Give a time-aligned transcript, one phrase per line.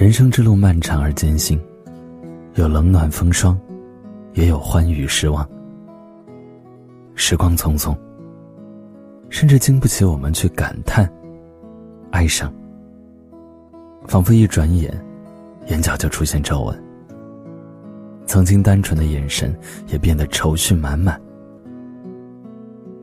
[0.00, 1.60] 人生之路漫长而艰辛，
[2.54, 3.60] 有冷暖风霜，
[4.32, 5.46] 也有欢愉失望。
[7.14, 7.94] 时光匆匆，
[9.28, 11.06] 甚至经不起我们去感叹、
[12.12, 12.50] 哀伤。
[14.06, 14.90] 仿佛一转眼，
[15.66, 16.84] 眼角就出现皱纹。
[18.24, 19.54] 曾经单纯的眼神
[19.88, 21.20] 也变得愁绪满满。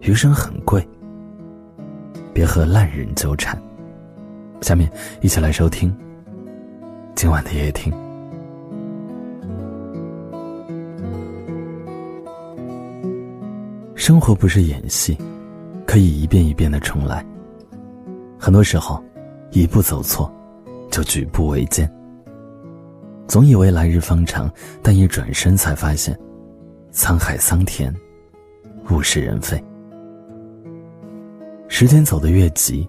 [0.02, 0.84] 余生很贵，
[2.34, 3.56] 别和烂人纠缠。
[4.62, 5.96] 下面一起来收听
[7.18, 7.92] 今晚的夜听。
[13.96, 15.18] 生活不是演戏，
[15.88, 17.26] 可以一遍一遍的重来。
[18.38, 19.04] 很多时候，
[19.50, 20.32] 一步走错，
[20.92, 21.92] 就举步维艰。
[23.28, 24.48] 总以为来日方长，
[24.84, 26.16] 但一转身才发现，
[26.94, 27.92] 沧海桑田，
[28.92, 29.60] 物是人非。
[31.68, 32.88] 时间走得越急，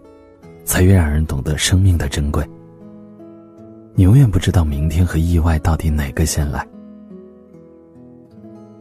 [0.67, 2.47] 才越让人懂得生命的珍贵。
[3.99, 6.65] 你永远不知道明天和意外到底哪个先来。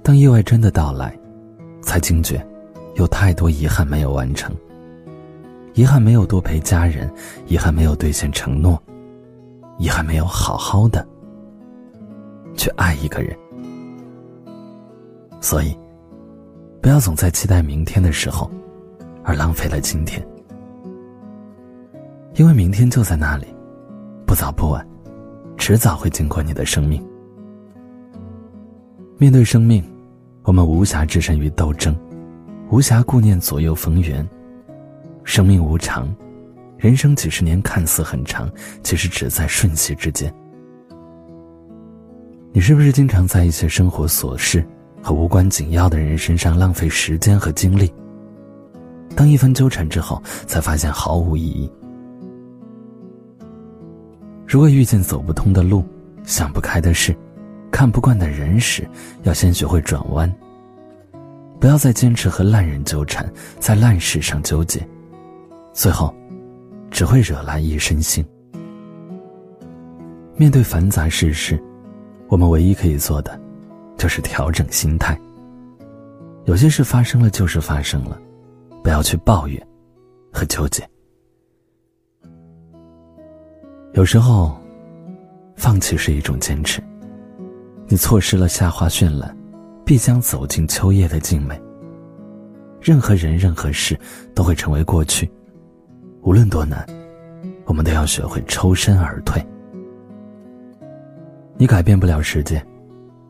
[0.04, 1.12] 当意外真的到来，
[1.82, 2.40] 才惊觉，
[2.94, 4.56] 有太多遗憾没有完成。
[5.74, 7.12] 遗憾没有多陪家人，
[7.48, 8.80] 遗憾没有兑现承诺，
[9.80, 11.04] 遗憾没有好好的
[12.56, 13.36] 去爱一个人。
[15.42, 15.76] 所以，
[16.80, 18.52] 不要总在期待明天的时候，
[19.24, 20.24] 而浪费了今天。
[22.36, 23.48] 因为明天就在那里，
[24.28, 24.88] 不早不晚，
[25.68, 27.06] 迟早会经过你的生命。
[29.18, 29.84] 面对生命。
[30.44, 31.94] 我们无暇置身于斗争，
[32.70, 34.26] 无暇顾念左右逢源。
[35.26, 36.08] 生命无常，
[36.78, 38.50] 人生几十年看似很长，
[38.82, 40.34] 其实只在瞬息之间。
[42.54, 44.66] 你是不是经常在一些生活琐事
[45.04, 47.94] 和无关紧要的人身上浪费时间和精力？
[49.18, 51.70] 当一番纠缠之后，才发现毫无意义。
[54.48, 55.84] 如果遇见走不通的路，
[56.24, 57.16] 想不开的事。
[57.70, 58.88] 看不惯的人时，
[59.24, 60.34] 要先学会转弯。
[61.60, 63.30] 不要再坚持和烂人纠缠，
[63.60, 64.88] 在烂事上纠结，
[65.74, 66.16] 最后
[66.90, 68.26] 只会惹来一身腥。
[70.38, 71.62] 面对繁杂世事，
[72.30, 73.38] 我们唯一可以做的，
[73.98, 75.20] 就是调整心态。
[76.46, 78.18] 有些事发生了就是发生了，
[78.82, 79.68] 不要去抱怨
[80.32, 80.88] 和纠结。
[83.94, 84.56] 有时候，
[85.56, 86.82] 放弃是一种坚持。
[87.88, 89.36] 你错失了夏花绚烂，
[89.86, 91.60] 必将走进秋叶的静美。
[92.80, 93.98] 任何人、任何事
[94.36, 95.30] 都会成为过去，
[96.22, 96.86] 无论多难，
[97.66, 99.44] 我们都要学会抽身而退。
[101.58, 102.64] 你改变不了世界，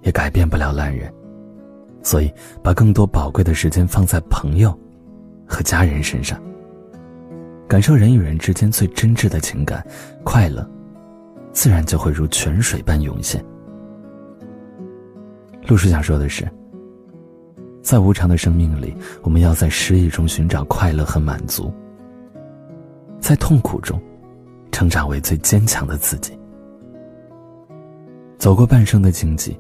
[0.01, 1.11] 也改变不了烂人，
[2.03, 2.31] 所以
[2.61, 4.77] 把更多宝贵的时间放在朋友
[5.47, 6.37] 和家人身上，
[7.67, 9.85] 感受人与人之间最真挚的情感，
[10.23, 10.67] 快乐
[11.51, 13.43] 自然就会如泉水般涌现。
[15.67, 16.49] 陆叔想说的是，
[17.81, 21.73] 在无常的生命里，我们要在失意中寻找快乐和满足，
[23.19, 24.01] 在痛苦中
[24.71, 26.39] 成长为最坚强的自己。
[28.37, 29.59] 走过半生的荆棘，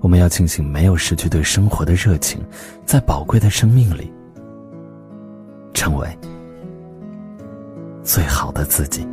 [0.00, 2.40] 我们要庆幸没有失去对生活的热情，
[2.86, 4.10] 在宝贵的生命里，
[5.74, 6.08] 成为
[8.06, 9.04] 最好的自己。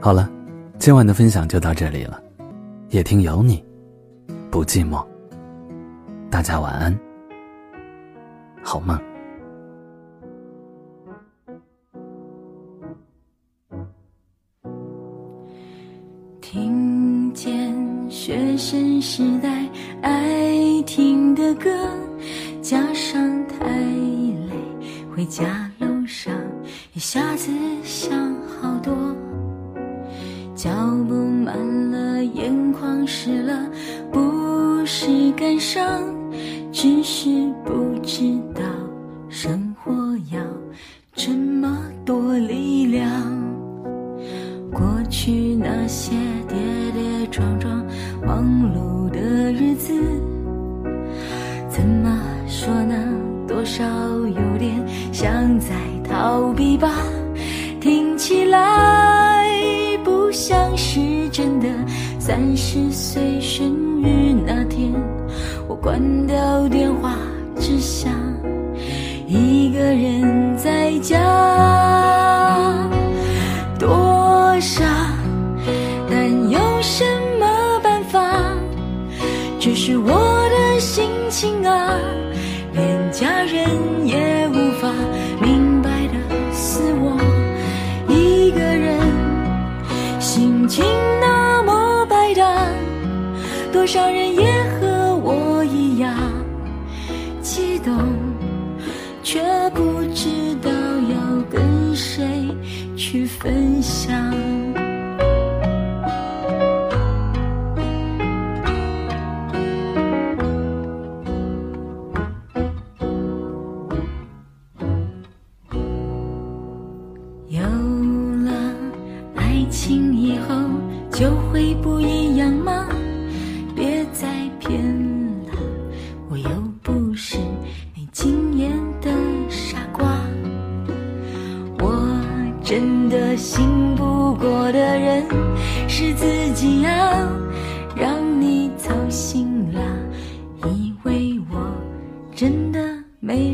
[0.00, 0.28] 好了，
[0.78, 2.20] 今晚的分享就到这里了。
[2.88, 3.62] 夜听有你，
[4.50, 5.04] 不寂寞。
[6.30, 6.98] 大家晚安，
[8.62, 8.98] 好梦。
[16.40, 17.74] 听见
[18.08, 19.68] 学生时代
[20.02, 21.70] 爱听的歌，
[22.64, 24.54] 加上太累，
[25.14, 26.34] 回家路上
[26.94, 27.50] 一下子
[27.82, 28.90] 想好多。
[30.54, 30.70] 脚
[31.06, 31.54] 步慢
[31.90, 33.68] 了，眼眶湿了，
[34.10, 36.02] 不是感伤，
[36.72, 37.28] 只是
[37.66, 38.22] 不知
[38.54, 38.62] 道
[39.28, 39.92] 生活
[40.32, 40.40] 要
[41.12, 43.04] 这么多力量。
[44.72, 46.12] 过去那些
[46.48, 46.56] 跌
[46.94, 47.84] 跌撞撞、
[48.26, 48.42] 忙
[48.74, 49.20] 碌的
[49.52, 49.92] 日子，
[53.64, 53.82] 多少
[54.26, 54.74] 有点
[55.10, 55.68] 像在
[56.06, 56.90] 逃避吧，
[57.80, 59.48] 听起来
[60.04, 60.30] 不。
[60.30, 61.00] 像是
[61.30, 61.68] 真的，
[62.18, 64.92] 三十岁生日那天，
[65.66, 67.16] 我关掉电话，
[67.58, 68.12] 只想
[69.26, 71.18] 一个人在家。
[73.78, 74.84] 多傻，
[76.10, 77.02] 但有什
[77.40, 78.30] 么办法？
[79.58, 80.10] 这是我
[80.50, 81.98] 的心情啊，
[82.74, 84.92] 连家人也无法
[85.40, 86.14] 明白的
[86.52, 87.16] 是我
[88.08, 88.98] 一个人
[90.20, 90.84] 心情
[91.20, 92.68] 那么百搭
[93.72, 96.14] 多少人也和我一样
[97.40, 97.94] 激动
[99.22, 99.40] 却
[99.70, 102.48] 不知道要跟谁
[102.96, 104.53] 去分享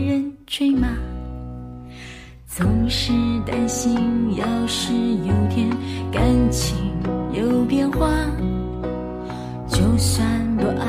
[0.07, 0.89] 人追吗？
[2.47, 3.13] 总是
[3.47, 3.97] 担心，
[4.37, 5.71] 要是有天
[6.13, 6.77] 感情
[7.33, 8.09] 有变化，
[9.69, 10.27] 就算
[10.57, 10.87] 不爱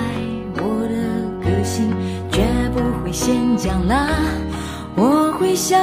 [0.55, 1.87] 我的个性，
[2.31, 2.43] 绝
[2.73, 4.07] 不会先讲啦。
[4.95, 5.79] 我会想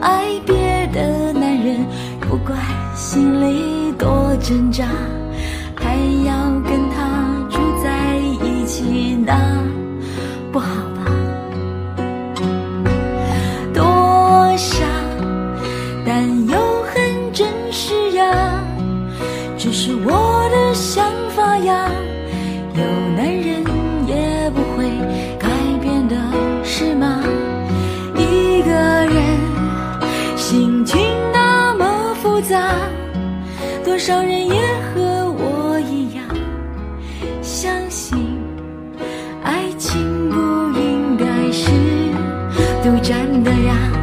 [0.00, 1.84] 爱别的男人，
[2.20, 2.56] 不管
[2.94, 4.86] 心里多挣扎，
[5.74, 9.60] 还要跟他住在一起，那
[10.52, 10.85] 不好
[19.86, 21.88] 是我的想法呀。
[22.74, 22.82] 有
[23.16, 23.62] 男人
[24.04, 24.90] 也不会
[25.38, 25.48] 改
[25.80, 26.16] 变的，
[26.64, 27.22] 是吗？
[28.16, 29.16] 一个人
[30.36, 31.00] 心情
[31.32, 32.74] 那么复杂，
[33.84, 34.60] 多少人也
[34.92, 36.24] 和我一样，
[37.40, 38.18] 相信
[39.44, 40.36] 爱情不
[40.80, 41.70] 应该是
[42.82, 43.95] 独占的呀。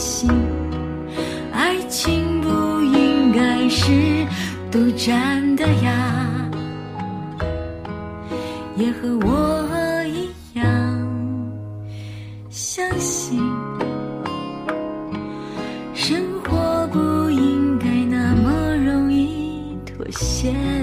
[0.00, 0.30] 心
[1.52, 2.48] 爱情不
[2.80, 4.26] 应该是
[4.70, 6.50] 独占的呀。
[8.76, 10.64] 也和我一样
[12.48, 13.38] 相信
[15.92, 16.18] 生
[16.48, 20.79] 活不应该那么容易妥协。